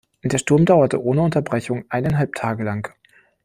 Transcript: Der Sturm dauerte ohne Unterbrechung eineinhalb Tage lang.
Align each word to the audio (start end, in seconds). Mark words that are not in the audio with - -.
Der 0.23 0.39
Sturm 0.39 0.65
dauerte 0.65 0.99
ohne 1.03 1.21
Unterbrechung 1.21 1.85
eineinhalb 1.89 2.33
Tage 2.33 2.63
lang. 2.63 2.89